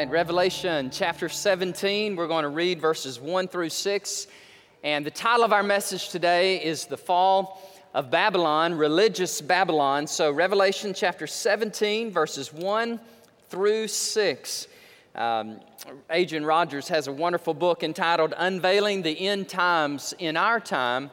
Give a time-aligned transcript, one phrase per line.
[0.00, 2.16] right, Revelation chapter 17.
[2.16, 4.26] We're going to read verses 1 through 6.
[4.82, 7.60] And the title of our message today is The Fall
[7.92, 10.06] of Babylon, Religious Babylon.
[10.06, 12.98] So, Revelation chapter 17, verses 1
[13.50, 14.68] through 6.
[15.16, 15.60] Um,
[16.08, 21.10] Adrian Rogers has a wonderful book entitled Unveiling the End Times in Our Time.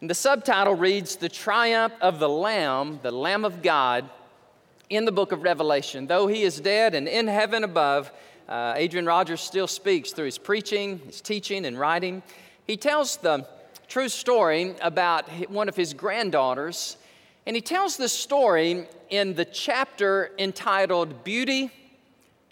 [0.00, 4.08] And the subtitle reads The Triumph of the Lamb, the Lamb of God
[4.90, 6.08] in the book of Revelation.
[6.08, 8.12] Though he is dead and in heaven above,
[8.48, 12.22] uh, Adrian Rogers still speaks through his preaching, his teaching, and writing.
[12.66, 13.46] He tells the
[13.86, 16.96] true story about one of his granddaughters,
[17.46, 21.70] and he tells this story in the chapter entitled Beauty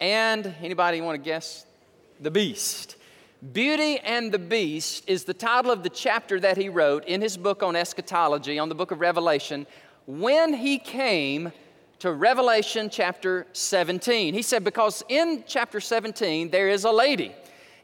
[0.01, 1.67] and anybody want to guess?
[2.21, 2.97] The Beast.
[3.53, 7.37] Beauty and the Beast is the title of the chapter that he wrote in his
[7.37, 9.67] book on eschatology, on the book of Revelation,
[10.07, 11.53] when he came
[12.01, 14.33] to Revelation chapter 17.
[14.33, 17.35] He said, Because in chapter 17, there is a lady.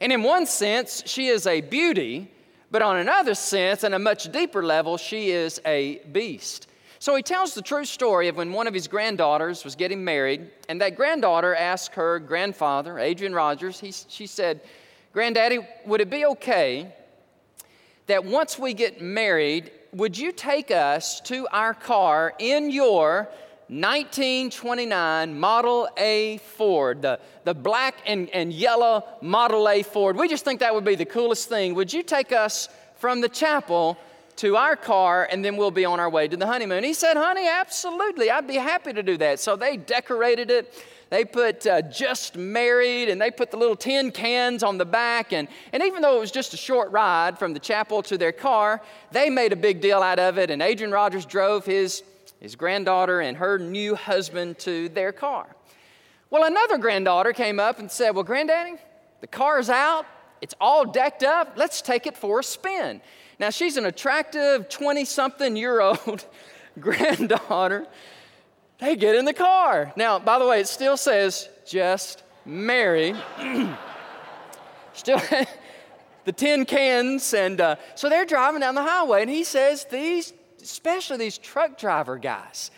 [0.01, 2.31] And in one sense, she is a beauty,
[2.71, 6.69] but on another sense, and a much deeper level, she is a beast.
[6.99, 10.51] So he tells the true story of when one of his granddaughters was getting married,
[10.69, 14.61] and that granddaughter asked her grandfather, Adrian Rogers, he, she said,
[15.13, 16.93] Granddaddy, would it be okay
[18.07, 23.29] that once we get married, would you take us to our car in your
[23.69, 30.19] 1929 Model A Ford, the, the black and, and yellow Model A Ford.
[30.19, 31.75] We just think that would be the coolest thing.
[31.75, 33.97] Would you take us from the chapel
[34.37, 36.85] to our car and then we'll be on our way to the honeymoon?
[36.85, 38.31] He said, Honey, absolutely.
[38.31, 39.41] I'd be happy to do that.
[39.41, 40.85] So they decorated it.
[41.09, 45.33] They put uh, just married and they put the little tin cans on the back.
[45.33, 48.33] And, and even though it was just a short ride from the chapel to their
[48.33, 50.51] car, they made a big deal out of it.
[50.51, 52.03] And Adrian Rogers drove his
[52.45, 55.47] his granddaughter and her new husband to their car.
[56.29, 58.75] Well, another granddaughter came up and said, Well, Granddaddy,
[59.23, 60.05] the car's out,
[60.43, 63.01] it's all decked up, let's take it for a spin.
[63.39, 66.27] Now, she's an attractive 20 something year old
[66.81, 67.87] granddaughter.
[68.79, 69.95] They get in the car.
[69.97, 73.17] Now, by the way, it still says just married.
[74.93, 75.19] still
[76.27, 80.35] the tin cans, and uh, so they're driving down the highway, and he says these
[80.65, 82.71] especially these truck driver guys,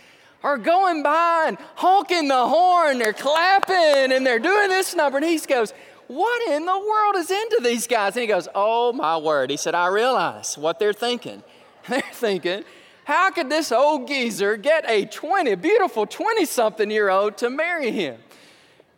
[0.42, 5.18] are going by and honking the horn, they're clapping and they're doing this number.
[5.18, 5.72] And he goes,
[6.06, 8.14] What in the world is into these guys?
[8.14, 9.50] And he goes, Oh my word.
[9.50, 11.42] He said, I realize what they're thinking.
[11.88, 12.64] They're thinking,
[13.04, 17.90] How could this old geezer get a 20, beautiful 20 something year old to marry
[17.90, 18.18] him?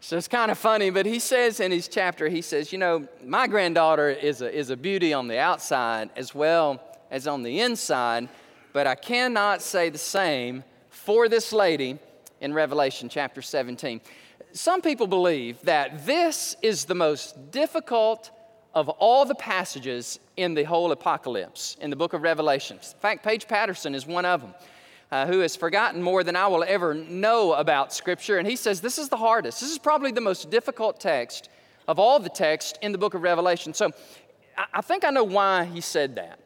[0.01, 3.09] So it's kind of funny, but he says in his chapter, he says, You know,
[3.25, 7.61] my granddaughter is a, is a beauty on the outside as well as on the
[7.61, 8.29] inside
[8.73, 11.99] but I cannot say the same for this lady
[12.41, 14.01] in Revelation chapter 17.
[14.53, 18.31] Some people believe that this is the most difficult
[18.75, 22.77] of all the passages in the whole apocalypse, in the book of Revelation.
[22.77, 24.55] In fact, Paige Patterson is one of them.
[25.11, 28.37] Uh, who has forgotten more than I will ever know about Scripture.
[28.37, 29.59] And he says this is the hardest.
[29.59, 31.49] This is probably the most difficult text
[31.87, 33.73] of all the text in the book of Revelation.
[33.73, 33.91] So
[34.59, 36.39] I, I think I know why he said that.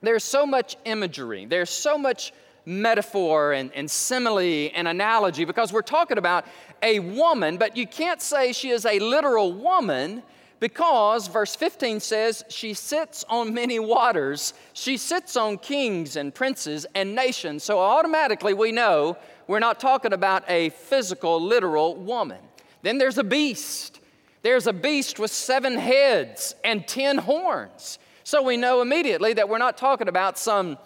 [0.00, 2.32] There's so much imagery, there's so much
[2.64, 6.44] metaphor and, and simile and analogy because we're talking about
[6.82, 10.22] a woman, but you can't say she is a literal woman
[10.60, 14.54] because verse 15 says she sits on many waters.
[14.72, 17.62] She sits on kings and princes and nations.
[17.62, 19.16] So automatically we know
[19.46, 22.38] we're not talking about a physical, literal woman.
[22.82, 24.00] Then there's a beast.
[24.42, 27.98] There's a beast with seven heads and ten horns.
[28.28, 30.76] So we know immediately that we're not talking about some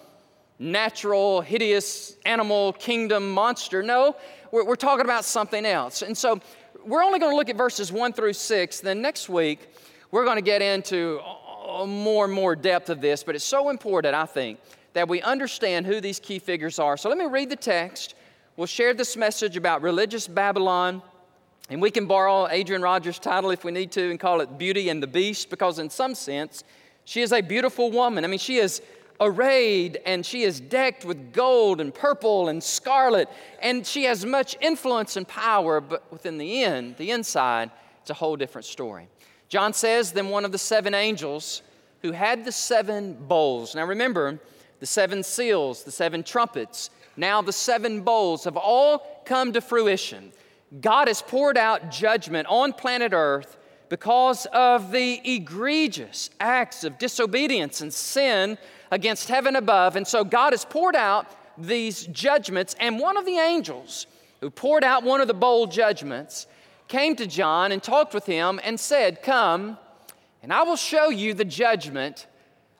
[0.60, 3.82] natural, hideous animal kingdom monster.
[3.82, 4.14] No,
[4.52, 6.02] we're, we're talking about something else.
[6.02, 6.38] And so
[6.86, 8.78] we're only going to look at verses 1 through 6.
[8.78, 9.74] Then next week,
[10.12, 11.20] we're going to get into
[11.84, 14.60] more and more depth of this, but it's so important, I think,
[14.92, 16.96] that we understand who these key figures are.
[16.96, 18.14] So let me read the text.
[18.56, 21.02] We'll share this message about religious Babylon.
[21.68, 24.90] And we can borrow Adrian Rogers' title if we need to and call it Beauty
[24.90, 26.62] and the Beast, because in some sense,
[27.04, 28.24] she is a beautiful woman.
[28.24, 28.82] I mean, she is
[29.20, 33.28] arrayed and she is decked with gold and purple and scarlet,
[33.60, 37.70] and she has much influence and power, but within the end, the inside,
[38.00, 39.08] it's a whole different story.
[39.48, 41.62] John says, Then one of the seven angels
[42.02, 43.74] who had the seven bowls.
[43.74, 44.40] Now remember,
[44.80, 50.32] the seven seals, the seven trumpets, now the seven bowls have all come to fruition.
[50.80, 53.56] God has poured out judgment on planet Earth
[53.92, 58.56] because of the egregious acts of disobedience and sin
[58.90, 59.96] against heaven above.
[59.96, 61.26] And so God has poured out
[61.58, 64.06] these judgments, and one of the angels
[64.40, 66.46] who poured out one of the bowl judgments
[66.88, 69.76] came to John and talked with him and said, Come,
[70.42, 72.26] and I will show you the judgment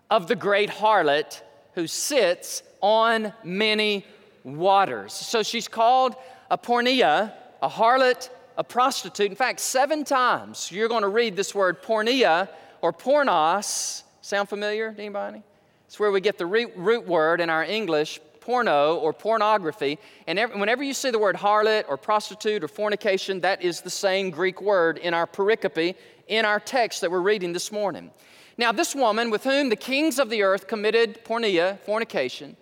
[0.09, 1.43] of the great harlot
[1.75, 4.07] who sits on many
[4.45, 5.13] waters.
[5.13, 6.17] So she's called
[6.51, 8.31] a porneia, a harlot,
[8.63, 9.29] a prostitute.
[9.29, 12.49] In fact, seven times you're going to read this word porneia
[12.81, 14.05] or pornos.
[14.21, 15.43] Sound familiar to anybody?
[15.89, 19.99] It's where we get the root word in our English, porno or pornography.
[20.29, 24.31] And whenever you see the word harlot or prostitute or fornication, that is the same
[24.31, 25.97] Greek word in our pericope,
[26.29, 28.13] in our text that we're reading this morning.
[28.59, 32.57] Now, this woman with whom the kings of the earth committed porneia, fornication,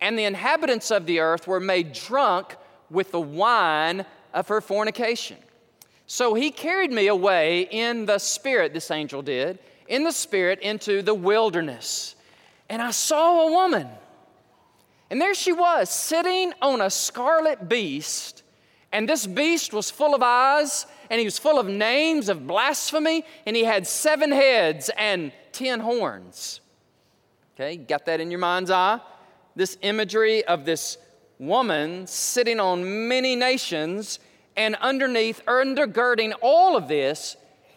[0.00, 2.56] and the inhabitants of the earth were made drunk
[2.88, 5.38] with the wine of her fornication.
[6.06, 9.58] So he carried me away in the spirit, this angel did,
[9.88, 12.16] in the spirit into the wilderness.
[12.68, 13.88] And I saw a woman
[15.12, 18.42] and there she was, sitting on a scarlet beast.
[18.92, 23.26] And this beast was full of eyes, and he was full of names of blasphemy,
[23.44, 26.62] and he had seven heads and ten horns.
[27.54, 29.00] Okay, got that in your mind's eye?
[29.54, 30.96] This imagery of this
[31.46, 34.18] woman sitting on many nations,
[34.56, 37.36] and underneath, undergirding all of this,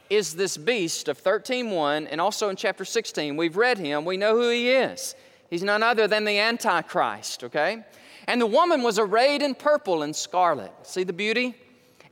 [0.09, 4.35] is this beast of 13:1 and also in chapter 16 we've read him we know
[4.35, 5.15] who he is
[5.49, 7.85] He's none other than the Antichrist, okay?
[8.27, 10.71] And the woman was arrayed in purple and scarlet.
[10.83, 11.55] See the beauty?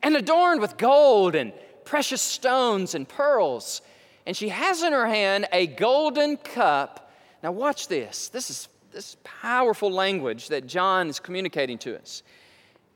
[0.01, 1.53] And adorned with gold and
[1.85, 3.81] precious stones and pearls.
[4.25, 7.11] And she has in her hand a golden cup.
[7.41, 8.29] Now, watch this.
[8.29, 12.23] This is this powerful language that John is communicating to us.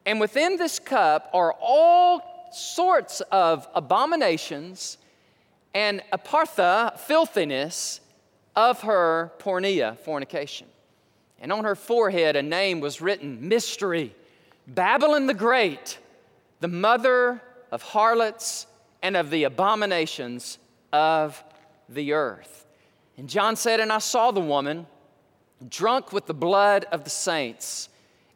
[0.05, 4.97] And within this cup are all sorts of abominations
[5.73, 7.99] and apartha, filthiness,
[8.55, 10.67] of her porneia, fornication.
[11.39, 14.15] And on her forehead, a name was written Mystery,
[14.65, 15.99] Babylon the Great,
[16.59, 17.41] the mother
[17.71, 18.65] of harlots
[19.03, 20.57] and of the abominations
[20.91, 21.43] of
[21.87, 22.65] the earth.
[23.17, 24.87] And John said, And I saw the woman
[25.69, 27.89] drunk with the blood of the saints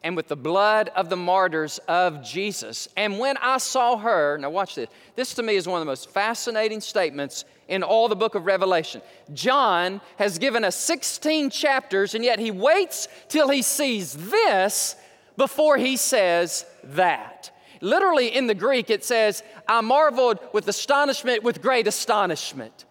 [0.03, 2.88] and with the blood of the martyrs of Jesus.
[2.97, 5.91] And when I saw her, now watch this, this to me is one of the
[5.91, 9.01] most fascinating statements in all the book of Revelation.
[9.33, 14.95] John has given us 16 chapters, and yet he waits till he sees this
[15.38, 17.51] before he says that.
[17.79, 22.85] Literally in the Greek, it says, I marveled with astonishment, with great astonishment.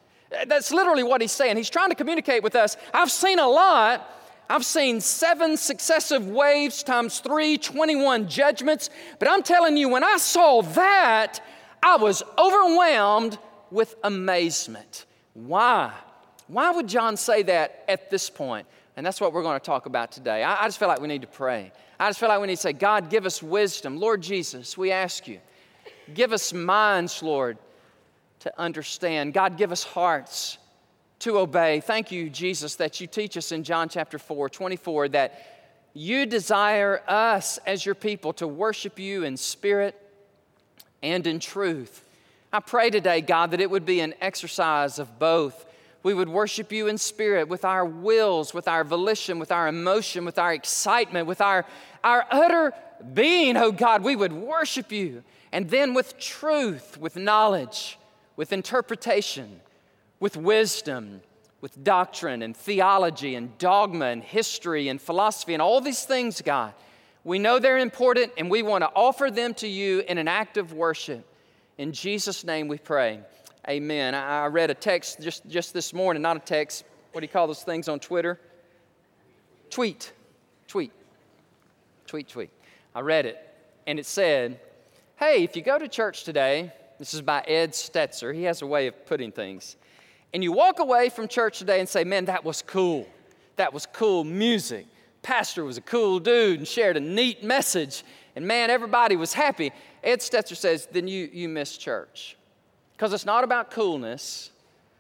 [0.46, 1.56] That's literally what he's saying.
[1.56, 2.76] He's trying to communicate with us.
[2.94, 4.08] I've seen a lot,
[4.50, 8.90] I've seen seven successive waves times three, 21 judgments.
[9.20, 11.38] But I'm telling you, when I saw that,
[11.80, 13.38] I was overwhelmed
[13.70, 15.06] with amazement.
[15.34, 15.92] Why?
[16.48, 18.66] Why would John say that at this point?
[18.96, 20.42] And that's what we're going to talk about today.
[20.42, 21.70] I, I just feel like we need to pray.
[22.00, 24.00] I just feel like we need to say, God, give us wisdom.
[24.00, 25.38] Lord Jesus, we ask you,
[26.12, 27.56] give us minds, Lord,
[28.40, 29.32] to understand.
[29.32, 30.58] God, give us hearts
[31.20, 31.80] to obey.
[31.80, 35.46] Thank you, Jesus, that you teach us in John chapter 4, 24, that
[35.92, 40.00] you desire us as your people to worship you in spirit
[41.02, 42.04] and in truth.
[42.52, 45.66] I pray today, God, that it would be an exercise of both.
[46.02, 50.24] We would worship you in spirit with our wills, with our volition, with our emotion,
[50.24, 51.66] with our excitement, with our,
[52.02, 52.72] our utter
[53.12, 55.22] being, oh God, we would worship you.
[55.52, 57.98] And then with truth, with knowledge,
[58.36, 59.60] with interpretation
[60.20, 61.22] with wisdom,
[61.62, 66.74] with doctrine and theology and dogma and history and philosophy and all these things, God.
[67.24, 70.56] We know they're important and we want to offer them to you in an act
[70.56, 71.26] of worship.
[71.76, 73.20] In Jesus' name we pray.
[73.68, 74.14] Amen.
[74.14, 76.84] I read a text just, just this morning, not a text.
[77.12, 78.38] What do you call those things on Twitter?
[79.68, 80.12] Tweet.
[80.66, 80.92] Tweet.
[82.06, 82.50] Tweet, tweet.
[82.94, 83.38] I read it
[83.86, 84.60] and it said,
[85.16, 88.34] Hey, if you go to church today, this is by Ed Stetzer.
[88.34, 89.76] He has a way of putting things
[90.32, 93.06] and you walk away from church today and say, Man, that was cool.
[93.56, 94.86] That was cool music.
[95.22, 98.04] Pastor was a cool dude and shared a neat message.
[98.36, 99.72] And man, everybody was happy.
[100.02, 102.36] Ed Stetzer says, Then you, you miss church.
[102.92, 104.50] Because it's not about coolness.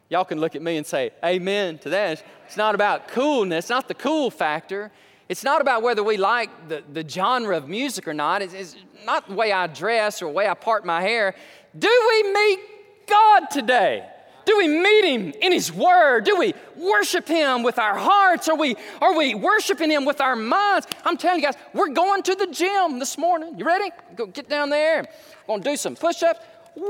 [0.08, 2.22] Y'all can look at me and say, Amen to that.
[2.46, 4.90] It's not about coolness, not the cool factor.
[5.28, 8.42] It's not about whether we like the, the genre of music or not.
[8.42, 11.36] It's, it's not the way I dress or the way I part my hair.
[11.78, 12.60] Do we meet
[13.06, 14.08] God today?
[14.50, 16.24] Do we meet Him in His Word?
[16.24, 18.48] Do we worship Him with our hearts?
[18.48, 20.88] Are we, are we worshiping Him with our minds?
[21.04, 23.56] I'm telling you guys, we're going to the gym this morning.
[23.56, 23.92] You ready?
[24.16, 25.02] Go get down there.
[25.46, 26.40] We're going to do some push ups.
[26.74, 26.84] Woo!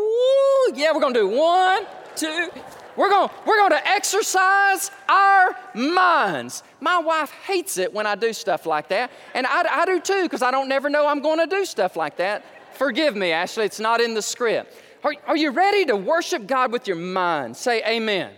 [0.75, 1.85] Yeah, we're going to do one,
[2.17, 2.49] two.
[2.97, 6.63] We're gonna, we're going to exercise our minds.
[6.81, 10.23] My wife hates it when I do stuff like that, and I, I do too
[10.23, 12.43] because I don't never know I'm going to do stuff like that.
[12.73, 14.75] Forgive me, Ashley, it's not in the script.
[15.03, 17.57] Are, are you ready to worship God with your mind?
[17.57, 18.31] Say amen.
[18.31, 18.35] amen.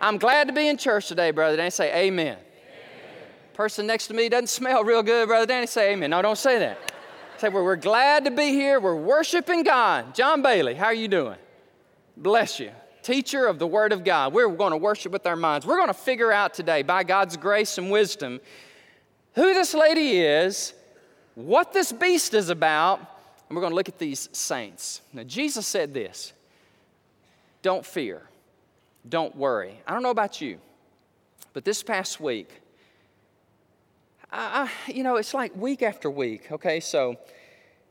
[0.00, 1.70] I'm glad to be in church today, Brother Danny.
[1.70, 2.26] Say amen.
[2.26, 2.38] amen.
[3.52, 5.66] Person next to me doesn't smell real good, Brother Danny.
[5.66, 6.10] Say amen.
[6.10, 6.92] No, don't say that.
[7.36, 8.80] Say, well, we're glad to be here.
[8.80, 10.14] We're worshiping God.
[10.14, 11.36] John Bailey, how are you doing?
[12.16, 12.70] Bless you.
[13.02, 14.32] Teacher of the Word of God.
[14.32, 15.66] We're going to worship with our minds.
[15.66, 18.40] We're going to figure out today, by God's grace and wisdom,
[19.34, 20.72] who this lady is,
[21.34, 23.17] what this beast is about,
[23.48, 25.00] and we're going to look at these saints.
[25.12, 26.32] Now, Jesus said this
[27.62, 28.22] Don't fear,
[29.08, 29.80] don't worry.
[29.86, 30.58] I don't know about you,
[31.52, 32.60] but this past week,
[34.30, 36.80] I, you know, it's like week after week, okay?
[36.80, 37.16] So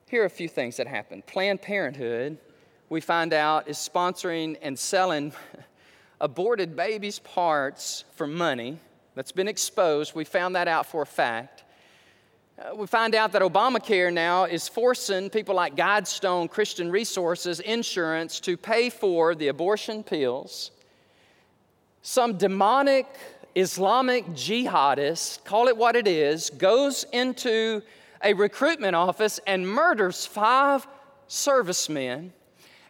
[0.07, 1.25] here are a few things that happened.
[1.25, 2.37] Planned Parenthood,
[2.89, 5.33] we find out, is sponsoring and selling
[6.21, 8.79] aborted babies' parts for money.
[9.15, 10.13] That's been exposed.
[10.13, 11.63] We found that out for a fact.
[12.59, 18.39] Uh, we find out that Obamacare now is forcing people like Guidestone Christian Resources Insurance
[18.39, 20.71] to pay for the abortion pills.
[22.01, 23.05] Some demonic
[23.53, 27.83] Islamic jihadist, call it what it is, goes into
[28.23, 30.87] a recruitment office and murders five
[31.27, 32.33] servicemen.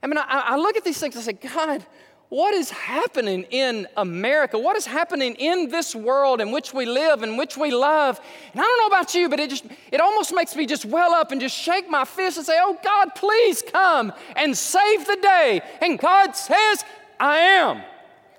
[0.01, 1.85] I mean, I, I look at these things and say, God,
[2.29, 4.59] what is happening in America?
[4.59, 8.19] What is happening in this world in which we live, in which we love?
[8.51, 11.13] And I don't know about you, but it just it almost makes me just well
[11.13, 15.17] up and just shake my fist and say, "Oh God, please come and save the
[15.21, 16.83] day." And God says,
[17.19, 17.81] "I am.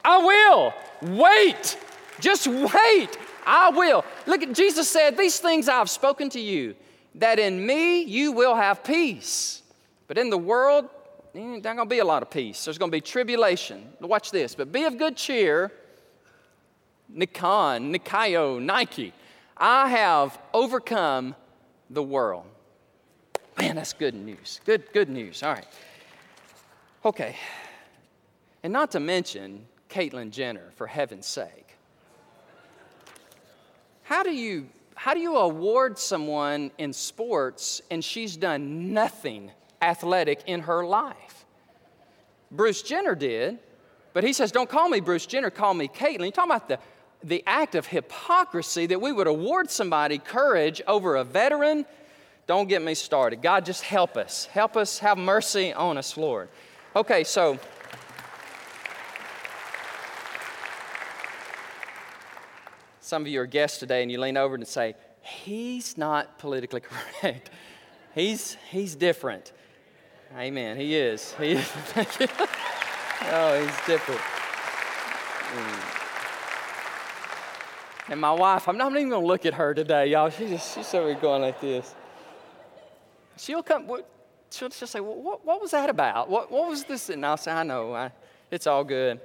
[0.04, 0.74] I will.
[1.16, 1.76] Wait.
[2.20, 3.18] Just wait.
[3.46, 4.04] I will.
[4.26, 6.74] Look at Jesus said, These things I've spoken to you,
[7.16, 9.62] that in me you will have peace.
[10.06, 10.88] But in the world,
[11.38, 12.64] there's not going to be a lot of peace.
[12.64, 13.84] There's going to be tribulation.
[14.00, 14.54] Watch this.
[14.54, 15.70] But be of good cheer.
[17.08, 19.12] Nikon, Nikayo, Nike.
[19.56, 21.34] I have overcome
[21.90, 22.44] the world.
[23.58, 24.60] Man, that's good news.
[24.64, 25.42] Good, good news.
[25.42, 25.66] All right.
[27.04, 27.36] Okay.
[28.62, 31.76] And not to mention Caitlyn Jenner, for heaven's sake.
[34.02, 40.42] How do you how do you award someone in sports and she's done nothing athletic
[40.46, 41.27] in her life?
[42.50, 43.58] Bruce Jenner did,
[44.12, 46.20] but he says, Don't call me Bruce Jenner, call me Caitlyn.
[46.20, 46.78] You're talking about the,
[47.22, 51.84] the act of hypocrisy that we would award somebody courage over a veteran.
[52.46, 53.42] Don't get me started.
[53.42, 54.46] God, just help us.
[54.46, 54.98] Help us.
[55.00, 56.48] Have mercy on us, Lord.
[56.96, 57.58] Okay, so
[63.08, 66.82] Some of you are guests today and you lean over and say, He's not politically
[67.22, 67.48] correct.
[68.14, 69.50] He's, he's different.
[70.36, 70.76] Amen.
[70.76, 71.32] He is.
[71.34, 71.72] He is.
[71.96, 74.20] oh, he's different.
[75.54, 75.94] Mm.
[78.10, 80.30] And my wife, I'm not even going to look at her today, y'all.
[80.30, 81.94] She just, she's over going like this.
[83.38, 83.88] She'll come,
[84.50, 86.28] she'll just say, well, what, what was that about?
[86.28, 87.08] What, what was this?
[87.08, 87.94] And I'll say, I know.
[87.94, 88.10] I,
[88.50, 89.20] it's all good.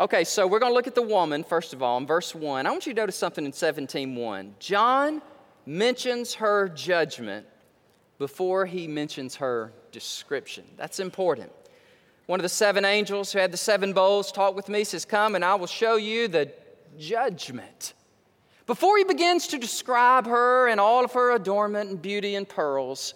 [0.00, 2.66] Okay, so we're going to look at the woman, first of all, in verse 1.
[2.66, 4.50] I want you to notice something in 17.1.
[4.58, 5.22] John
[5.66, 7.46] mentions her judgment
[8.22, 10.62] before he mentions her description.
[10.76, 11.50] That's important.
[12.26, 15.34] One of the seven angels who had the seven bowls talked with me, says, Come
[15.34, 16.52] and I will show you the
[16.96, 17.94] judgment.
[18.68, 23.14] Before he begins to describe her and all of her adornment and beauty and pearls,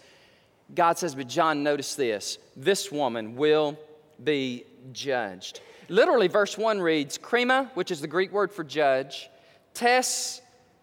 [0.75, 3.79] God says, But John, notice this this woman will
[4.25, 5.61] be judged.
[5.89, 9.31] Literally, verse 1 reads, Krima, which is the Greek word for judge,
[9.73, 10.41] tes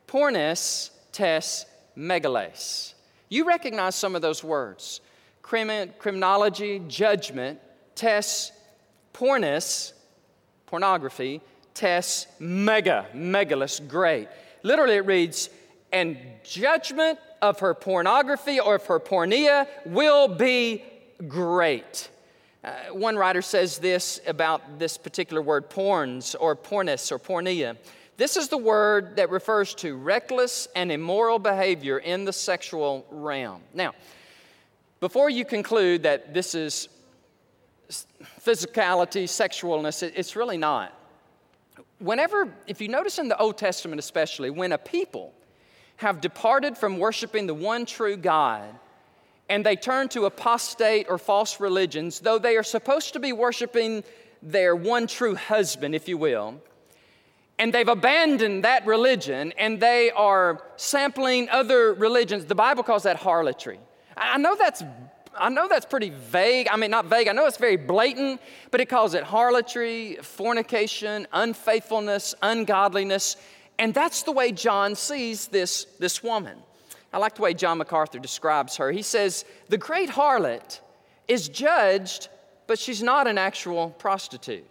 [0.08, 1.66] pornes, tes
[1.98, 2.93] megales.
[3.34, 5.02] You recognize some of those words.
[5.42, 7.60] criminology, judgment,
[7.96, 8.52] tes
[9.12, 9.94] pornes,
[10.68, 11.42] pornography,
[11.74, 14.28] tes mega, megalus, great.
[14.62, 15.50] Literally, it reads,
[15.92, 20.84] and judgment of her pornography or of her pornea will be
[21.28, 22.10] great.
[22.64, 27.78] Uh, one writer says this about this particular word, porns or pornis or pornea.
[28.16, 33.62] This is the word that refers to reckless and immoral behavior in the sexual realm.
[33.74, 33.94] Now,
[35.00, 36.90] before you conclude that this is
[38.40, 40.94] physicality, sexualness, it's really not.
[42.00, 45.34] Whenever, if you notice in the Old Testament especially, when a people
[45.98, 48.64] have departed from worshiping the one true God,
[49.50, 54.04] and they turn to apostate or false religions, though they are supposed to be worshiping
[54.42, 56.62] their one true husband, if you will.
[57.60, 62.46] And they've abandoned that religion and they are sampling other religions.
[62.46, 63.80] The Bible calls that harlotry.
[64.18, 64.84] I know that's
[65.36, 66.68] I know that's pretty vague.
[66.70, 71.26] I mean, not vague, I know it's very blatant, but it calls it harlotry, fornication,
[71.34, 73.38] unfaithfulness, ungodliness.
[73.80, 76.60] And that's the way John sees this, this woman.
[77.12, 78.92] I like the way John MacArthur describes her.
[78.92, 80.80] He says, The great harlot
[81.28, 82.30] is judged
[82.68, 84.66] but she's not an actual prostitute.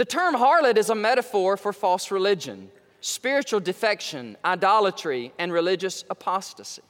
[0.00, 2.70] The term harlot is a metaphor for false religion,
[3.02, 6.80] spiritual defection, idolatry, and religious apostasy.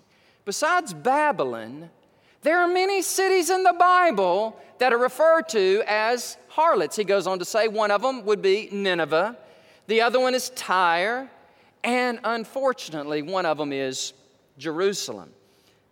[0.45, 1.91] Besides Babylon,
[2.43, 6.95] there are many cities in the Bible that are referred to as harlots.
[6.95, 9.37] He goes on to say one of them would be Nineveh,
[9.89, 11.29] the other one is Tyre,
[11.83, 14.13] and unfortunately, one of them is
[14.57, 15.33] Jerusalem.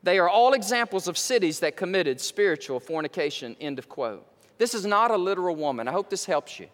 [0.04, 3.56] They are all examples of cities that committed spiritual fornication.
[3.60, 4.24] End of quote.
[4.58, 5.88] This is not a literal woman.
[5.88, 6.68] I hope this helps you.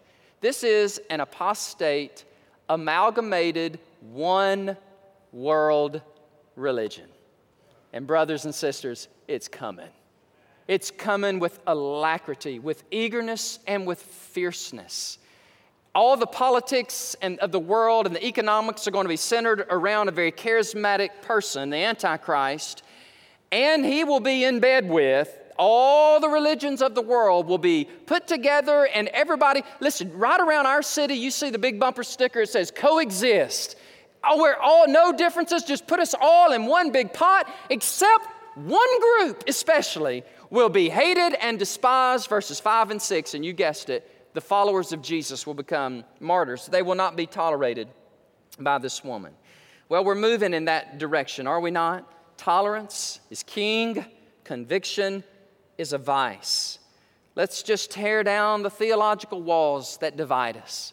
[0.44, 2.26] This is an apostate,
[2.68, 4.76] amalgamated, one
[5.32, 6.02] world
[6.54, 7.08] religion.
[7.94, 9.88] And, brothers and sisters, it's coming.
[10.68, 15.16] It's coming with alacrity, with eagerness, and with fierceness.
[15.94, 19.64] All the politics and of the world and the economics are going to be centered
[19.70, 22.82] around a very charismatic person, the Antichrist,
[23.50, 27.84] and he will be in bed with all the religions of the world will be
[28.06, 32.42] put together and everybody listen right around our city you see the big bumper sticker
[32.42, 33.76] it says coexist
[34.24, 39.00] oh, we're all no differences just put us all in one big pot except one
[39.00, 40.22] group especially
[40.54, 44.92] will be hated and despised, verses 5 and 6, and you guessed it, the followers
[44.92, 46.66] of Jesus will become martyrs.
[46.66, 47.88] They will not be tolerated
[48.60, 49.32] by this woman.
[49.88, 52.38] Well, we're moving in that direction, are we not?
[52.38, 54.06] Tolerance is king,
[54.44, 55.24] conviction
[55.78, 56.78] is a vice.
[57.34, 60.92] Let's just tear down the theological walls that divide us.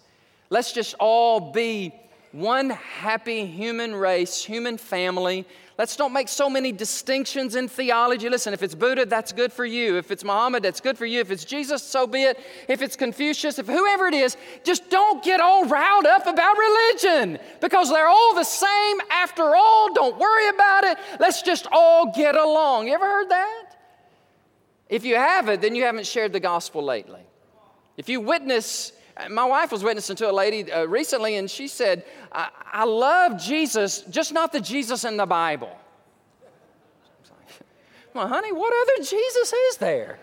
[0.50, 1.94] Let's just all be
[2.32, 5.46] one happy human race, human family
[5.82, 8.30] Let's don't make so many distinctions in theology.
[8.30, 9.98] Listen, if it's Buddha, that's good for you.
[9.98, 11.22] If it's Muhammad, that's good for you.
[11.22, 12.40] If it's Jesus, so be it.
[12.68, 17.40] If it's Confucius, if whoever it is, just don't get all riled up about religion
[17.62, 19.92] because they're all the same after all.
[19.92, 21.00] Don't worry about it.
[21.20, 22.86] Let's just all get along.
[22.88, 23.71] You ever heard that?
[24.92, 27.22] If you haven't, then you haven't shared the gospel lately.
[27.98, 28.92] If you witness
[29.30, 33.40] my wife was witnessing to a lady uh, recently, and she said, I, I love
[33.40, 35.78] Jesus, just not the Jesus in the Bible.
[38.14, 40.20] well, honey, what other Jesus is there?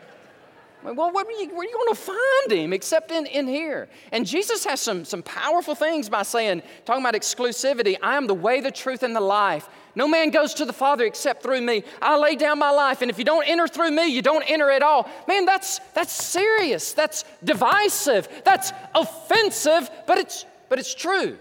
[0.85, 3.89] Well, what are you, where are you going to find him except in, in here?
[4.13, 8.35] And Jesus has some, some powerful things by saying, talking about exclusivity I am the
[8.35, 9.69] way, the truth, and the life.
[9.97, 11.83] No man goes to the Father except through me.
[12.01, 14.71] I lay down my life, and if you don't enter through me, you don't enter
[14.71, 15.11] at all.
[15.27, 16.93] Man, that's, that's serious.
[16.93, 18.29] That's divisive.
[18.45, 21.39] That's offensive, but it's, but it's true.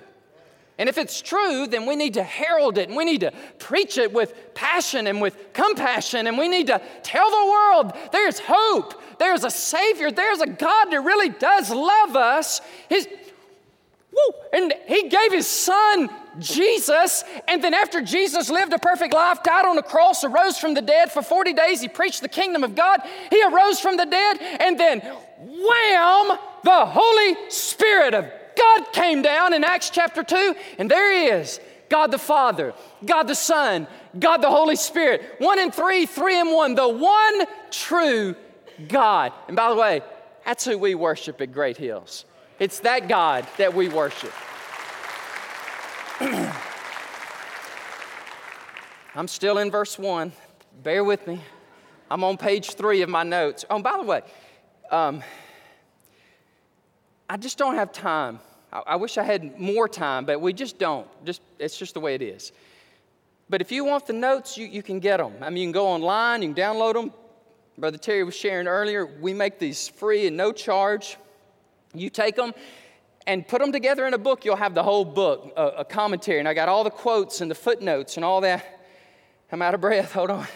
[0.79, 3.97] And if it's true, then we need to herald it and we need to preach
[3.97, 9.01] it with passion and with compassion and we need to tell the world there's hope,
[9.17, 12.61] there's a Savior, there's a God that really does love us.
[12.89, 13.07] His,
[14.11, 16.09] woo, and He gave His Son
[16.39, 17.23] Jesus.
[17.47, 20.81] And then, after Jesus lived a perfect life, died on the cross, arose from the
[20.81, 23.01] dead for 40 days, he preached the kingdom of God.
[23.29, 24.99] He arose from the dead, and then,
[25.39, 31.25] wham, the Holy Spirit of God came down in Acts chapter 2, and there he
[31.25, 32.73] is God the Father,
[33.05, 33.87] God the Son,
[34.19, 35.21] God the Holy Spirit.
[35.39, 38.35] One and three, three and one, the one true
[38.87, 39.31] God.
[39.47, 40.01] And by the way,
[40.45, 42.25] that's who we worship at Great Hills.
[42.59, 44.33] It's that God that we worship.
[49.15, 50.31] I'm still in verse 1.
[50.83, 51.41] Bear with me.
[52.09, 53.65] I'm on page 3 of my notes.
[53.69, 54.21] Oh, by the way,
[54.91, 55.23] um,
[57.29, 58.39] I just don't have time.
[58.71, 61.07] I, I wish I had more time, but we just don't.
[61.25, 62.51] Just, it's just the way it is.
[63.49, 65.33] But if you want the notes, you, you can get them.
[65.41, 67.13] I mean, you can go online, you can download them.
[67.77, 71.17] Brother Terry was sharing earlier, we make these free and no charge.
[71.93, 72.53] You take them,
[73.27, 76.39] and put them together in a book, you'll have the whole book, a, a, commentary.
[76.39, 78.81] And I got all the quotes and the footnotes and all that.
[79.51, 80.11] I'm out of breath.
[80.13, 80.47] Hold on.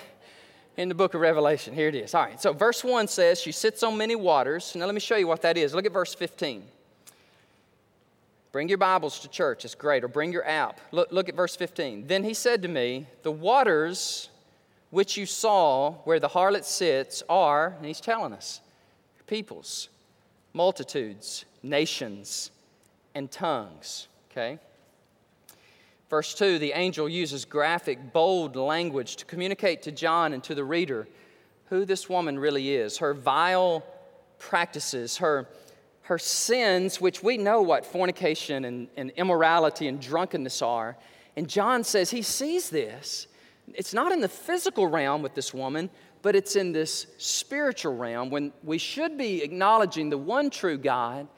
[0.77, 1.73] In the book of Revelation.
[1.73, 2.15] Here it is.
[2.15, 2.41] All right.
[2.41, 4.73] So, verse 1 says, She sits on many waters.
[4.75, 5.73] Now, let me show you what that is.
[5.75, 6.63] Look at verse 15.
[8.51, 9.65] Bring your Bibles to church.
[9.65, 10.03] It's great.
[10.03, 10.79] Or bring your app.
[10.91, 12.07] Look, look at verse 15.
[12.07, 14.29] Then he said to me, The waters
[14.91, 18.61] which you saw where the harlot sits are, and he's telling us,
[19.25, 19.89] peoples,
[20.53, 22.51] multitudes, nations,
[23.15, 24.07] and tongues.
[24.29, 24.59] Okay?
[26.11, 30.65] Verse 2 the angel uses graphic, bold language to communicate to John and to the
[30.65, 31.07] reader
[31.69, 33.81] who this woman really is, her vile
[34.37, 35.47] practices, her,
[36.01, 40.97] her sins, which we know what fornication and, and immorality and drunkenness are.
[41.37, 43.27] And John says he sees this.
[43.73, 45.89] It's not in the physical realm with this woman,
[46.23, 51.29] but it's in this spiritual realm when we should be acknowledging the one true God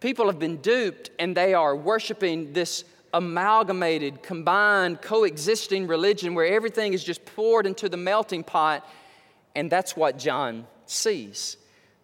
[0.00, 6.92] People have been duped and they are worshiping this amalgamated, combined, coexisting religion where everything
[6.92, 8.88] is just poured into the melting pot,
[9.54, 11.56] and that's what John sees.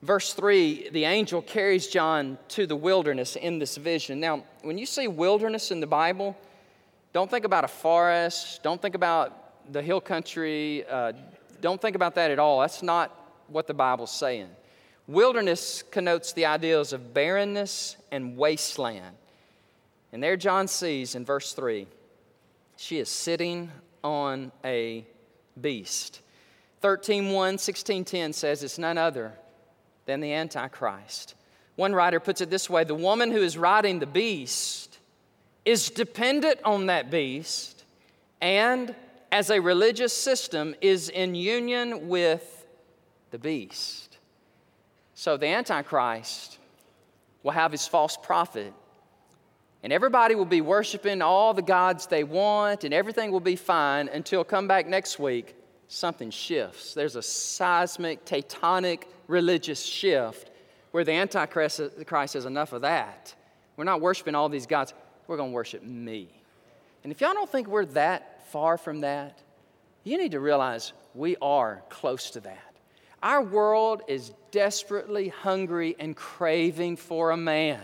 [0.02, 4.20] Verse 3 the angel carries John to the wilderness in this vision.
[4.20, 6.36] Now, when you see wilderness in the Bible,
[7.12, 11.12] don't think about a forest, don't think about the hill country, uh,
[11.60, 12.60] don't think about that at all.
[12.60, 13.10] That's not
[13.48, 14.48] what the Bible's saying.
[15.06, 19.16] Wilderness connotes the ideas of barrenness and wasteland.
[20.14, 21.88] And there John sees in verse 3
[22.76, 23.72] she is sitting
[24.04, 25.04] on a
[25.60, 26.20] beast.
[26.82, 29.32] 13:1 16:10 says it's none other
[30.06, 31.34] than the antichrist.
[31.74, 35.00] One writer puts it this way, the woman who is riding the beast
[35.64, 37.82] is dependent on that beast
[38.40, 38.94] and
[39.32, 42.68] as a religious system is in union with
[43.32, 44.18] the beast.
[45.14, 46.60] So the antichrist
[47.42, 48.72] will have his false prophet
[49.84, 54.08] and everybody will be worshiping all the gods they want and everything will be fine
[54.08, 55.54] until come back next week
[55.88, 56.94] something shifts.
[56.94, 60.50] There's a seismic, tectonic religious shift
[60.90, 63.34] where the Antichrist says, enough of that.
[63.76, 64.94] We're not worshiping all these gods,
[65.26, 66.28] we're going to worship me.
[67.02, 69.42] And if y'all don't think we're that far from that,
[70.02, 72.74] you need to realize we are close to that.
[73.22, 77.80] Our world is desperately hungry and craving for a man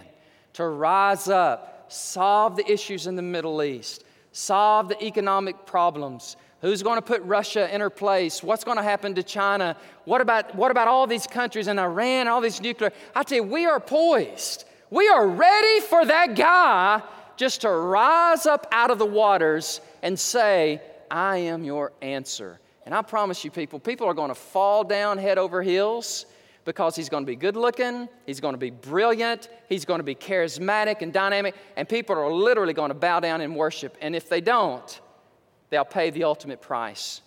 [0.54, 6.82] to rise up, solve the issues in the Middle East, solve the economic problems, Who's
[6.82, 8.42] going to put Russia in her place?
[8.42, 9.76] What's going to happen to China?
[10.04, 12.92] What about, what about all these countries and Iran, all these nuclear?
[13.14, 14.64] I tell you, we are poised.
[14.90, 17.02] We are ready for that guy
[17.36, 22.60] just to rise up out of the waters and say, I am your answer.
[22.84, 26.26] And I promise you, people, people are going to fall down head over heels
[26.70, 30.04] because he's going to be good looking, he's going to be brilliant, he's going to
[30.04, 33.96] be charismatic and dynamic, and people are literally going to bow down and worship.
[34.00, 35.00] And if they don't,
[35.68, 37.22] they'll pay the ultimate price.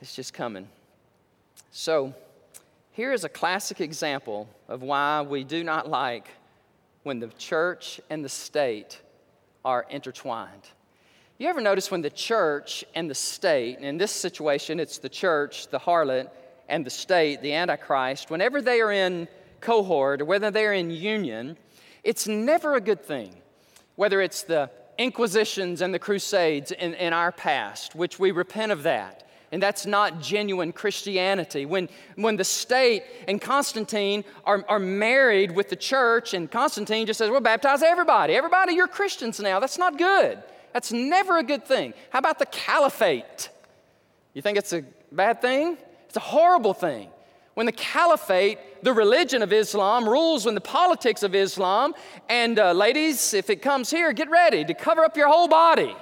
[0.00, 0.66] It's just coming.
[1.70, 2.12] So,
[2.90, 6.26] here is a classic example of why we do not like
[7.04, 9.00] when the church and the state
[9.64, 10.68] are intertwined.
[11.38, 15.68] You ever notice when the church and the state, in this situation it's the church,
[15.68, 16.30] the harlot,
[16.72, 19.28] and the state, the Antichrist, whenever they are in
[19.60, 21.58] cohort or whether they're in union,
[22.02, 23.36] it's never a good thing.
[23.96, 28.84] Whether it's the inquisitions and the crusades in, in our past, which we repent of
[28.84, 29.28] that.
[29.52, 31.66] And that's not genuine Christianity.
[31.66, 37.18] When, when the state and Constantine are, are married with the church, and Constantine just
[37.18, 38.34] says, We'll baptize everybody.
[38.34, 39.60] Everybody, you're Christians now.
[39.60, 40.42] That's not good.
[40.72, 41.92] That's never a good thing.
[42.08, 43.50] How about the caliphate?
[44.32, 45.76] You think it's a bad thing?
[46.12, 47.08] It's a horrible thing
[47.54, 51.94] when the caliphate, the religion of Islam, rules when the politics of Islam.
[52.28, 55.96] And uh, ladies, if it comes here, get ready to cover up your whole body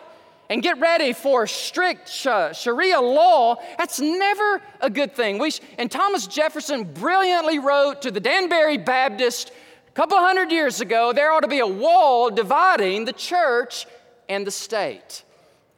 [0.49, 3.55] and get ready for strict Sharia law.
[3.79, 5.39] That's never a good thing.
[5.39, 9.53] We, and Thomas Jefferson brilliantly wrote to the Danbury Baptist
[9.87, 13.87] a couple hundred years ago there ought to be a wall dividing the church
[14.29, 15.23] and the state.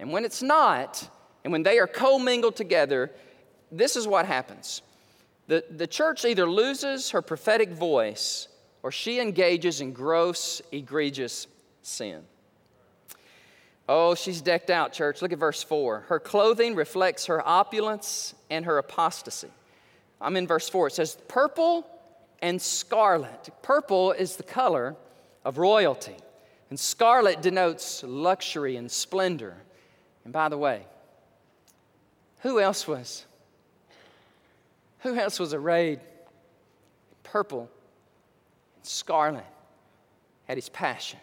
[0.01, 1.07] And when it's not,
[1.45, 3.11] and when they are commingled together,
[3.73, 4.83] this is what happens.
[5.49, 8.49] The, the church either loses her prophetic voice
[8.83, 11.47] or she engages in gross, egregious
[11.83, 12.23] sin.
[13.89, 15.23] Oh, she's decked out, church.
[15.23, 16.05] Look at verse 4.
[16.09, 19.51] Her clothing reflects her opulence and her apostasy.
[20.21, 20.89] I'm in verse 4.
[20.89, 21.87] It says, Purple
[22.41, 23.51] and scarlet.
[23.63, 24.97] Purple is the color
[25.45, 26.17] of royalty,
[26.71, 29.57] and scarlet denotes luxury and splendor.
[30.25, 30.87] And by the way,
[32.41, 33.25] who else was
[35.03, 36.01] who else was arrayed
[37.23, 37.69] purple
[38.77, 39.45] and scarlet
[40.49, 41.19] at his passion?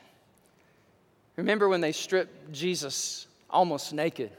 [1.36, 4.32] Remember when they stripped Jesus almost naked,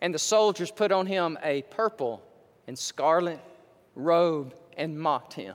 [0.00, 2.22] and the soldiers put on him a purple
[2.66, 3.40] and scarlet
[3.94, 5.54] robe and mocked him?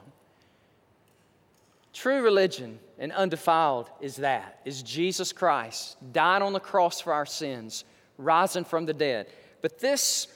[1.93, 7.25] True religion and undefiled is that, is Jesus Christ, died on the cross for our
[7.25, 7.83] sins,
[8.17, 9.27] rising from the dead.
[9.61, 10.27] But this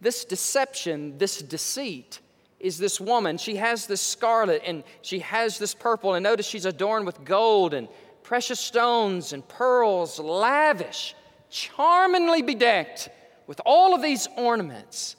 [0.00, 2.20] this deception, this deceit,
[2.60, 3.38] is this woman.
[3.38, 6.14] She has this scarlet and she has this purple.
[6.14, 7.88] And notice she's adorned with gold and
[8.22, 11.14] precious stones and pearls, lavish,
[11.50, 13.08] charmingly bedecked
[13.46, 15.16] with all of these ornaments.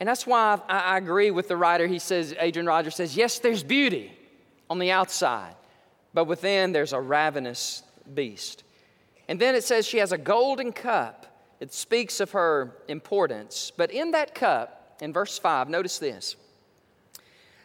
[0.00, 1.86] And that's why I, agree with the writer.
[1.86, 4.12] He says, Adrian Rogers says, yes, there's beauty
[4.70, 5.54] on the outside,
[6.14, 7.82] but within there's a ravenous
[8.14, 8.64] beast.
[9.28, 11.26] And then it says she has a golden cup
[11.60, 13.72] it speaks of her importance.
[13.76, 16.36] But in that cup, in verse 5, notice this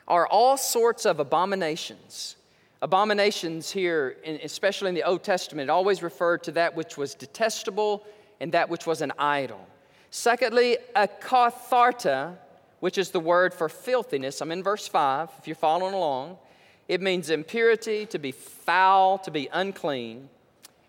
[0.07, 2.35] are all sorts of abominations.
[2.81, 8.05] Abominations here, especially in the Old Testament, always referred to that which was detestable
[8.41, 9.65] and that which was an idol.
[10.11, 12.35] Secondly, akatharta,
[12.81, 14.41] which is the word for filthiness.
[14.41, 16.37] I'm in verse 5, if you're following along.
[16.89, 20.27] It means impurity, to be foul, to be unclean.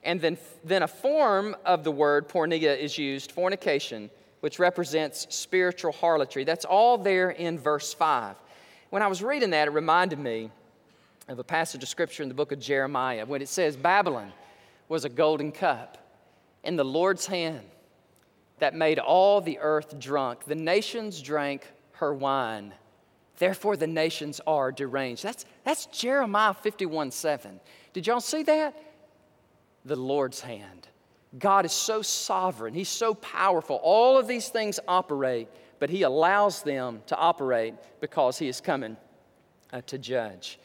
[0.05, 5.93] And then, then a form of the word porneia is used, fornication, which represents spiritual
[5.93, 6.45] harlotry.
[6.45, 8.37] That's all there in verse 5.
[8.91, 10.51] When I was reading that, it reminded me
[11.29, 14.33] of a passage of scripture in the book of Jeremiah when it says, Babylon
[14.89, 15.97] was a golden cup
[16.63, 17.63] in the Lord's hand
[18.59, 20.45] that made all the earth drunk.
[20.45, 22.73] The nations drank her wine.
[23.39, 25.25] Therefore, the nations are deranged.
[25.25, 27.59] That's, that's Jeremiah 51 7.
[27.93, 28.77] Did y'all see that?
[29.85, 30.89] The Lord's hand.
[31.39, 33.81] God is so sovereign, He's so powerful.
[33.83, 38.97] All of these things operate, but He allows them to operate because He is coming
[39.73, 40.59] uh, to judge.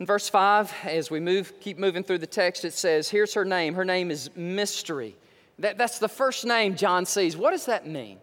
[0.00, 3.44] In verse 5, as we move, keep moving through the text, it says, Here's her
[3.44, 3.74] name.
[3.74, 5.16] Her name is Mystery.
[5.60, 7.36] That, that's the first name John sees.
[7.36, 8.18] What does that mean?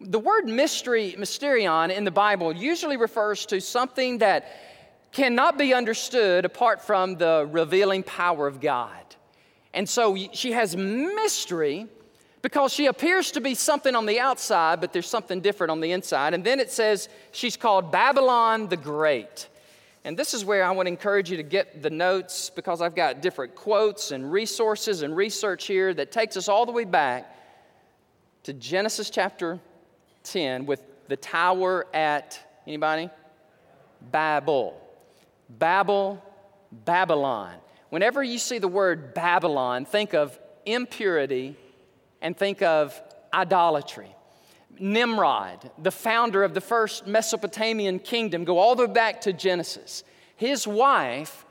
[0.00, 4.46] The word mystery, mysterion in the Bible usually refers to something that
[5.10, 9.16] cannot be understood apart from the revealing power of God.
[9.78, 11.86] And so she has mystery
[12.42, 15.92] because she appears to be something on the outside, but there's something different on the
[15.92, 16.34] inside.
[16.34, 19.48] And then it says she's called Babylon the Great.
[20.02, 22.96] And this is where I want to encourage you to get the notes because I've
[22.96, 27.32] got different quotes and resources and research here that takes us all the way back
[28.42, 29.60] to Genesis chapter
[30.24, 32.36] 10 with the tower at
[32.66, 33.10] anybody?
[34.10, 34.76] Babel.
[35.48, 36.20] Babel,
[36.84, 37.54] Babylon.
[37.90, 41.56] Whenever you see the word Babylon, think of impurity
[42.20, 43.00] and think of
[43.32, 44.14] idolatry.
[44.78, 50.04] Nimrod, the founder of the first Mesopotamian kingdom, go all the way back to Genesis.
[50.36, 51.44] His wife,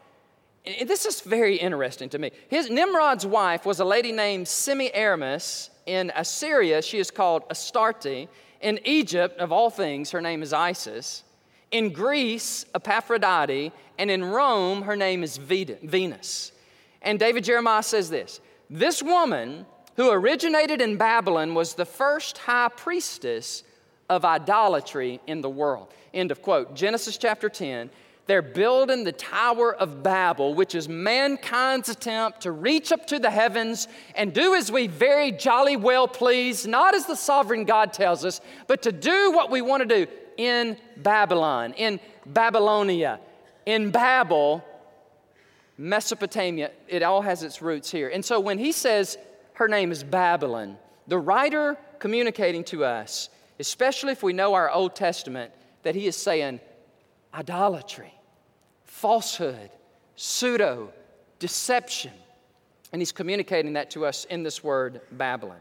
[0.85, 2.31] this is very interesting to me.
[2.47, 5.69] His Nimrod's wife was a lady named Semiramis.
[5.85, 8.27] In Assyria, she is called Astarte.
[8.61, 11.23] In Egypt, of all things, her name is Isis.
[11.71, 13.71] In Greece, Aphrodite.
[13.97, 16.51] And in Rome, her name is Venus.
[17.01, 19.65] And David Jeremiah says this This woman
[19.97, 23.63] who originated in Babylon, was the first high priestess
[24.09, 25.91] of idolatry in the world.
[26.13, 26.75] End of quote.
[26.75, 27.89] Genesis chapter 10.
[28.27, 33.31] They're building the Tower of Babel, which is mankind's attempt to reach up to the
[33.31, 38.25] heavens and do as we very jolly well please, not as the sovereign God tells
[38.25, 43.19] us, but to do what we want to do in Babylon, in Babylonia,
[43.65, 44.63] in Babel,
[45.77, 46.71] Mesopotamia.
[46.87, 48.09] It all has its roots here.
[48.09, 49.17] And so when he says
[49.57, 50.77] her name is Babylon.
[51.07, 56.15] The writer communicating to us, especially if we know our Old Testament, that he is
[56.15, 56.59] saying
[57.33, 58.13] idolatry,
[58.85, 59.71] falsehood,
[60.15, 60.93] pseudo,
[61.39, 62.11] deception.
[62.93, 65.57] And he's communicating that to us in this word, Babylon.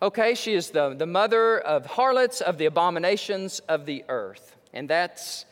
[0.00, 4.54] Okay, she is the, the mother of harlots, of the abominations of the earth.
[4.72, 5.44] And that's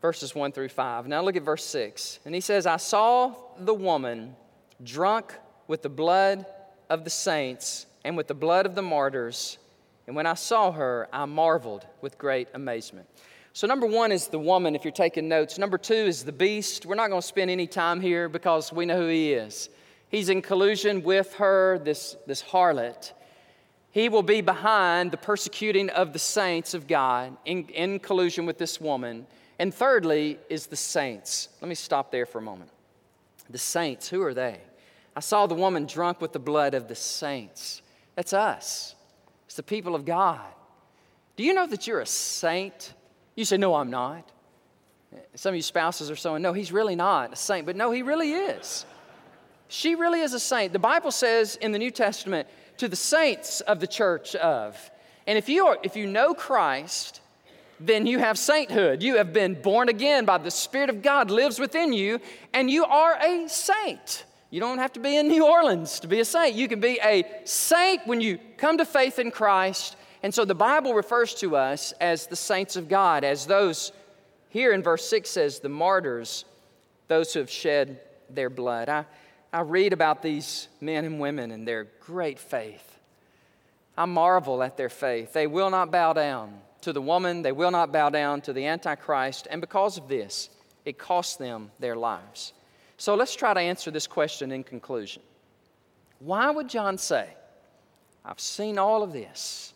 [0.00, 1.06] verses 1 through 5.
[1.06, 2.20] Now look at verse 6.
[2.24, 4.34] And he says, I saw the woman
[4.82, 5.34] drunk
[5.66, 6.46] with the blood
[6.88, 9.58] of the saints and with the blood of the martyrs.
[10.06, 13.06] And when I saw her, I marveled with great amazement.
[13.52, 15.58] So, number one is the woman, if you're taking notes.
[15.58, 16.86] Number two is the beast.
[16.86, 19.68] We're not going to spend any time here because we know who he is.
[20.08, 23.12] He's in collusion with her, this, this harlot.
[23.90, 28.58] He will be behind the persecuting of the saints of God in, in collusion with
[28.58, 29.26] this woman.
[29.58, 31.48] And thirdly is the saints.
[31.60, 32.70] Let me stop there for a moment.
[33.50, 34.60] The saints, who are they?
[35.16, 37.82] I saw the woman drunk with the blood of the saints.
[38.14, 38.94] That's us,
[39.46, 40.40] it's the people of God.
[41.36, 42.92] Do you know that you're a saint?
[43.36, 44.28] You say, No, I'm not.
[45.34, 48.02] Some of you spouses are saying, No, he's really not a saint, but no, he
[48.02, 48.84] really is.
[49.68, 50.72] She really is a saint.
[50.72, 54.90] The Bible says in the New Testament, to the saints of the church of.
[55.26, 57.20] And if you, are, if you know Christ,
[57.80, 59.02] then you have sainthood.
[59.02, 62.20] You have been born again by the Spirit of God lives within you,
[62.54, 64.24] and you are a saint.
[64.50, 66.54] You don't have to be in New Orleans to be a saint.
[66.54, 69.96] You can be a saint when you come to faith in Christ.
[70.22, 73.92] And so the Bible refers to us as the saints of God, as those,
[74.48, 76.46] here in verse 6 says, the martyrs,
[77.08, 78.00] those who have shed
[78.30, 78.88] their blood.
[78.88, 79.04] I,
[79.52, 82.98] I read about these men and women and their great faith.
[83.96, 85.32] I marvel at their faith.
[85.32, 88.66] They will not bow down to the woman, they will not bow down to the
[88.66, 90.48] Antichrist, and because of this,
[90.84, 92.52] it costs them their lives.
[92.96, 95.22] So let's try to answer this question in conclusion.
[96.20, 97.28] Why would John say,
[98.24, 99.74] I've seen all of this,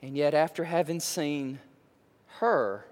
[0.00, 1.58] and yet after having seen
[2.38, 2.86] her,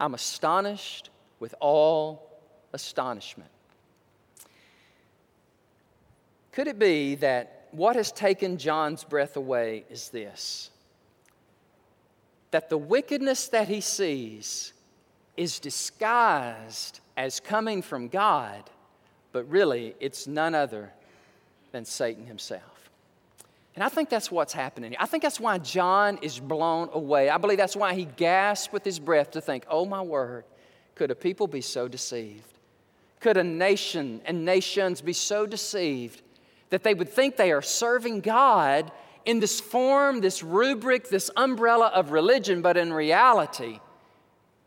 [0.00, 1.10] I'm astonished
[1.40, 2.40] with all
[2.72, 3.50] astonishment?
[6.58, 10.70] Could it be that what has taken John's breath away is this?
[12.50, 14.72] that the wickedness that he sees
[15.36, 18.70] is disguised as coming from God,
[19.32, 20.90] but really it's none other
[21.72, 22.90] than Satan himself.
[23.74, 24.96] And I think that's what's happening.
[24.98, 27.28] I think that's why John is blown away.
[27.28, 30.44] I believe that's why he gasps with his breath to think, oh my word,
[30.96, 32.54] could a people be so deceived?
[33.20, 36.22] Could a nation and nations be so deceived
[36.70, 38.92] that they would think they are serving God
[39.24, 43.80] in this form, this rubric, this umbrella of religion, but in reality,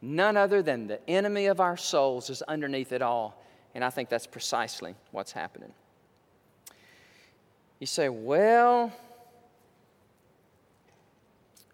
[0.02, 3.44] none other than the enemy of our souls is underneath it all.
[3.74, 5.74] And I think that's precisely what's happening.
[7.80, 8.92] You say, well,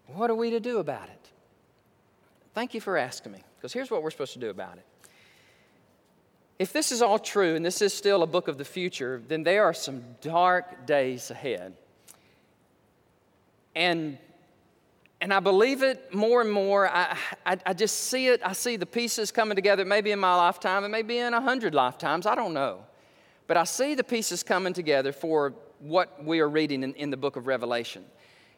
[0.06, 1.30] what are we to do about it?
[2.54, 4.84] Thank you for asking me, because here's what we're supposed to do about it.
[6.58, 9.44] If this is all true and this is still a book of the future, then
[9.44, 11.74] there are some dark days ahead.
[13.76, 14.18] And,
[15.20, 16.88] and I believe it more and more.
[16.88, 17.16] I,
[17.46, 18.40] I, I just see it.
[18.44, 21.40] I see the pieces coming together, maybe in my lifetime, it may be in a
[21.40, 22.26] hundred lifetimes.
[22.26, 22.84] I don't know.
[23.46, 27.16] But I see the pieces coming together for what we are reading in, in the
[27.16, 28.04] book of Revelation.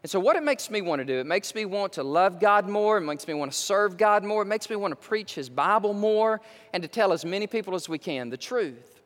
[0.02, 2.40] And so, what it makes me want to do, it makes me want to love
[2.40, 5.08] God more, it makes me want to serve God more, it makes me want to
[5.08, 6.40] preach His Bible more,
[6.72, 9.00] and to tell as many people as we can the truth.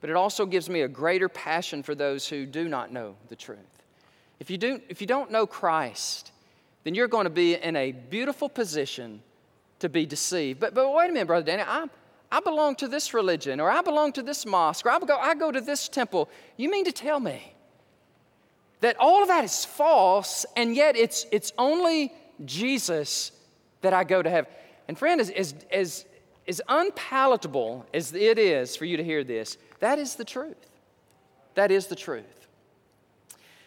[0.00, 3.36] But it also gives me a greater passion for those who do not know the
[3.36, 3.58] truth.
[4.40, 6.32] If you, do, if you don't know Christ,
[6.84, 9.22] then you're going to be in a beautiful position
[9.78, 10.60] to be deceived.
[10.60, 11.86] But, but wait a minute, Brother Danny, I,
[12.30, 15.34] I belong to this religion, or I belong to this mosque, or I go, I
[15.34, 16.28] go to this temple.
[16.56, 17.53] You mean to tell me
[18.84, 22.12] that all of that is false, and yet it's, it's only
[22.44, 23.32] Jesus
[23.80, 24.50] that I go to heaven?
[24.88, 26.04] And friend, as, as, as,
[26.46, 30.56] as unpalatable as it is for you to hear this, that is the truth.
[31.54, 32.24] That is the truth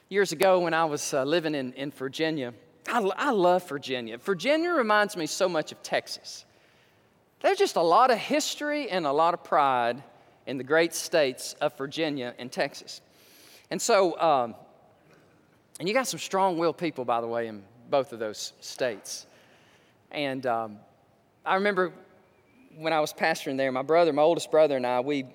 [0.10, 2.54] years ago when I was uh, living in, in Virginia.
[2.88, 4.18] I, I love Virginia.
[4.18, 6.46] Virginia reminds me so much of Texas.
[7.42, 10.02] There's just a lot of history and a lot of pride
[10.46, 13.02] in the great states of Virginia and Texas.
[13.70, 14.56] And so, um,
[15.80, 19.28] and you got some strong willed people, by the way, in both of those states.
[20.12, 20.78] And um,
[21.46, 21.92] I remember
[22.78, 25.26] when I was pastoring there, my brother, my oldest brother, and I, we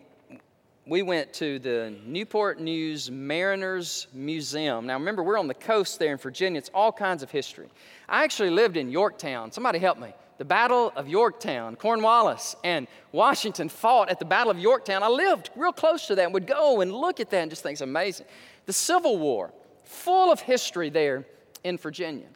[0.85, 4.85] we went to the Newport News Mariners Museum.
[4.85, 6.59] Now, remember, we're on the coast there in Virginia.
[6.59, 7.69] It's all kinds of history.
[8.09, 9.53] I actually lived in Yorktown.
[9.53, 10.13] Somebody help me.
[10.39, 11.77] The Battle of Yorktown.
[11.77, 15.05] Cornwallis and Washington fought at the Battle of Yorktown.
[15.05, 17.63] I lived real close to that and would go and look at that and just
[17.63, 18.27] think it's amazing.
[18.67, 19.53] The Civil War,
[19.85, 21.25] full of history there
[21.65, 22.27] in Virginia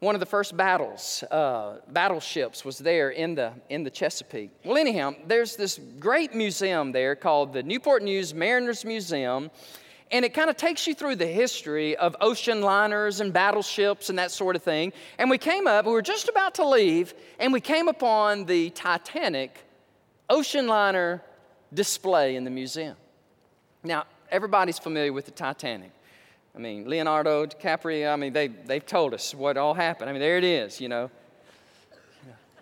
[0.00, 4.50] one of the first battles, uh, battleships, was there in the, in the Chesapeake.
[4.64, 9.50] Well, anyhow, there's this great museum there called the Newport News Mariners Museum,
[10.12, 14.18] and it kind of takes you through the history of ocean liners and battleships and
[14.18, 14.92] that sort of thing.
[15.18, 18.70] And we came up, we were just about to leave, and we came upon the
[18.70, 19.64] Titanic
[20.30, 21.22] ocean liner
[21.74, 22.96] display in the museum.
[23.82, 25.90] Now, everybody's familiar with the Titanic.
[26.58, 30.10] I mean, Leonardo DiCaprio, I mean, they, they've told us what all happened.
[30.10, 31.08] I mean, there it is, you know.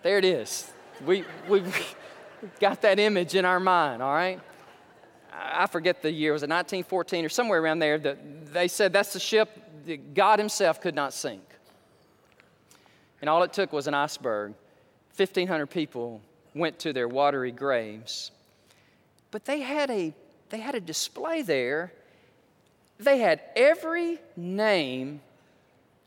[0.03, 0.71] There it is.
[1.07, 1.63] We, we
[2.61, 4.39] got that image in our mind, all right?
[5.33, 7.99] I forget the year, was it 1914 or somewhere around there?
[7.99, 9.49] That they said that's the ship
[9.87, 11.43] that God Himself could not sink.
[13.23, 14.53] And all it took was an iceberg.
[15.17, 16.21] 1,500 people
[16.55, 18.31] went to their watery graves.
[19.31, 20.15] But they had a,
[20.51, 21.93] they had a display there
[22.99, 25.21] they had every name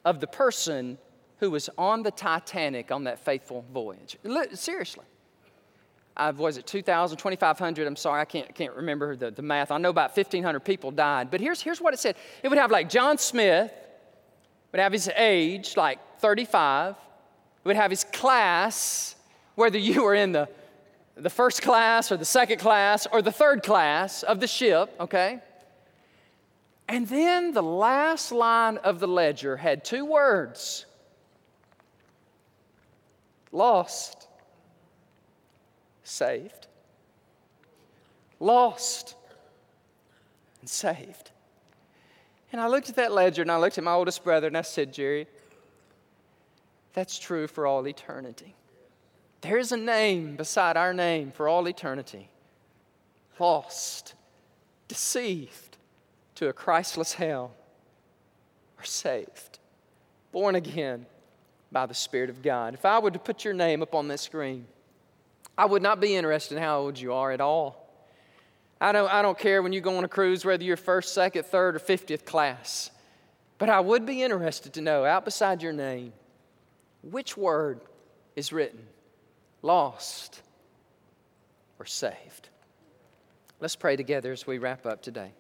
[0.06, 0.97] of the person
[1.39, 4.17] who was on the Titanic on that faithful voyage.
[4.54, 5.06] Seriously.
[6.17, 7.88] Uh, was it 2,000, 2,500?
[7.88, 9.71] I'm sorry, I can't, can't remember the, the math.
[9.71, 11.32] I know about 1,500 people died.
[11.32, 13.71] But here's, here's what it said it would have like John Smith,
[14.71, 16.95] would have his age, like 35,
[17.63, 19.15] would have his class,
[19.56, 20.49] whether you were in the,
[21.15, 25.39] the first class or the second class or the third class of the ship, okay?
[26.89, 30.88] And then the last line of the ledger had two words
[33.51, 34.28] lost,
[36.03, 36.66] saved.
[38.39, 39.16] Lost
[40.61, 41.30] and saved.
[42.51, 44.64] And I looked at that ledger and I looked at my oldest brother and I
[44.64, 45.28] said, Jerry,
[46.93, 48.55] that's true for all eternity.
[49.41, 52.30] There is a name beside our name for all eternity
[53.38, 54.16] lost,
[54.88, 55.68] deceived
[56.40, 57.52] to a Christless hell
[58.78, 59.60] are saved,
[60.32, 61.06] born again
[61.70, 62.74] by the Spirit of God.
[62.74, 64.66] If I were to put your name up on this screen,
[65.58, 67.94] I would not be interested in how old you are at all.
[68.80, 71.46] I don't, I don't care when you go on a cruise whether you're first, second,
[71.46, 72.90] third, or 50th class.
[73.58, 76.14] But I would be interested to know, out beside your name,
[77.04, 77.82] which word
[78.38, 78.80] is written?
[79.62, 80.42] Lost
[81.80, 82.48] or saved?
[83.60, 85.34] Let's pray together as we wrap up today.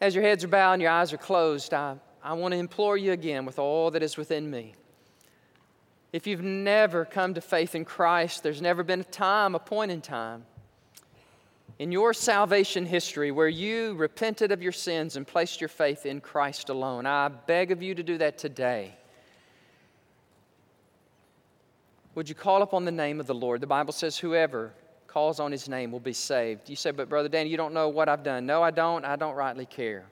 [0.00, 2.96] As your heads are bowed and your eyes are closed, I, I want to implore
[2.96, 4.74] you again with all that is within me.
[6.12, 9.90] If you've never come to faith in Christ, there's never been a time, a point
[9.92, 10.44] in time
[11.80, 16.20] in your salvation history where you repented of your sins and placed your faith in
[16.20, 17.06] Christ alone.
[17.06, 18.94] I beg of you to do that today.
[22.14, 23.62] Would you call upon the name of the Lord?
[23.62, 24.74] The Bible says, whoever
[25.10, 26.70] calls on his name will be saved.
[26.70, 28.46] You say, but Brother Danny, you don't know what I've done.
[28.46, 29.04] No, I don't.
[29.04, 30.04] I don't rightly care.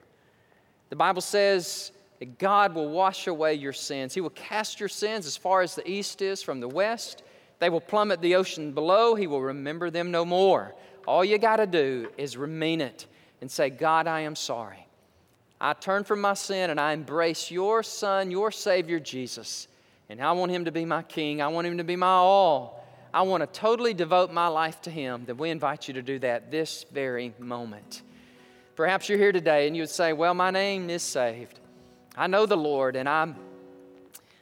[0.91, 4.13] The Bible says that God will wash away your sins.
[4.13, 7.23] He will cast your sins as far as the east is from the west.
[7.61, 9.15] They will plummet the ocean below.
[9.15, 10.75] He will remember them no more.
[11.07, 13.07] All you got to do is remain it
[13.41, 14.87] and say, God, I am sorry.
[15.61, 19.69] I turn from my sin and I embrace your Son, your Savior, Jesus.
[20.09, 21.41] And I want Him to be my King.
[21.41, 22.78] I want Him to be my all.
[23.19, 25.25] I want to totally devote my life to Him.
[25.27, 28.03] Then we invite you to do that this very moment.
[28.77, 31.59] Perhaps you're here today and you would say, Well, my name is saved.
[32.17, 33.35] I know the Lord and I'm,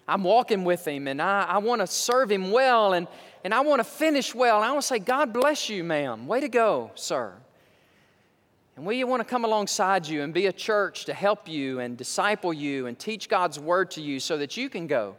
[0.07, 3.09] I'm walking with Him and I, I want to serve Him well and,
[3.45, 4.57] and I want to finish well.
[4.57, 6.27] And I want to say, God bless you, ma'am.
[6.27, 7.33] Way to go, sir.
[8.77, 11.97] And we want to come alongside you and be a church to help you and
[11.97, 15.17] disciple you and teach God's word to you so that you can go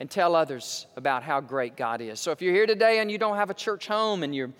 [0.00, 2.20] and tell others about how great God is.
[2.20, 4.50] So if you're here today and you don't have a church home and you're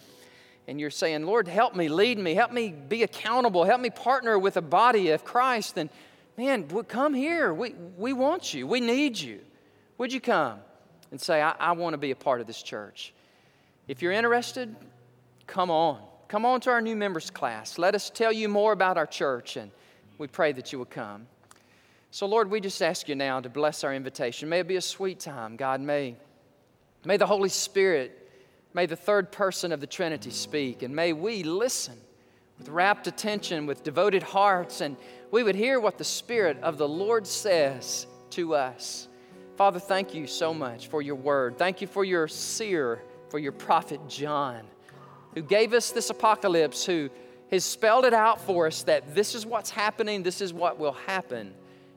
[0.69, 4.39] and you're saying, Lord, help me, lead me, help me be accountable, help me partner
[4.39, 5.91] with a body of Christ, then
[6.37, 7.55] man, come here.
[7.55, 8.67] We, we want you.
[8.67, 9.41] We need you.
[9.99, 10.59] Would you come
[11.11, 13.15] and say, I, I want to be a part of this church?
[13.89, 14.75] If you're interested,
[15.47, 16.03] come on.
[16.29, 17.79] Come on to our new members class.
[17.79, 19.71] Let us tell you more about our church, and
[20.19, 21.29] we pray that you will come.
[22.17, 24.49] So, Lord, we just ask you now to bless our invitation.
[24.49, 25.83] May it be a sweet time, God.
[25.83, 26.17] May,
[27.05, 28.31] may the Holy Spirit,
[28.73, 31.99] may the third person of the Trinity speak, and may we listen
[32.59, 34.97] with rapt attention, with devoted hearts, and
[35.31, 39.09] we would hear what the Spirit of the Lord says to us.
[39.59, 41.59] Father, thank you so much for your word.
[41.59, 44.63] Thank you for your seer, for your prophet John,
[45.35, 47.11] who gave us this apocalypse, who
[47.51, 50.97] has spelled it out for us that this is what's happening, this is what will
[51.07, 51.53] happen.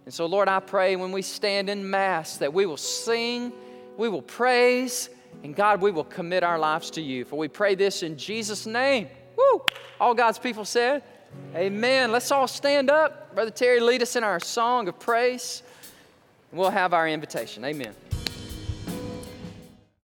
[0.09, 3.53] And so, Lord, I pray when we stand in Mass that we will sing,
[3.95, 5.07] we will praise,
[5.43, 7.25] and God, we will commit our lives to you.
[7.25, 9.07] For we pray this in Jesus' name.
[9.37, 9.61] Woo!
[10.01, 11.03] All God's people said,
[11.55, 12.11] Amen.
[12.11, 13.35] Let's all stand up.
[13.35, 15.61] Brother Terry, lead us in our song of praise.
[16.51, 17.63] We'll have our invitation.
[17.63, 17.93] Amen.